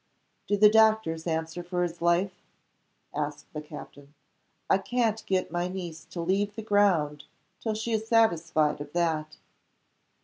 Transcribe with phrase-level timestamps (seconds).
[0.47, 2.33] "Do the doctors answer for his life?"
[3.13, 4.15] asked the captain.
[4.67, 7.25] "I can't get my niece to leave the ground
[7.59, 9.37] till she is satisfied of that."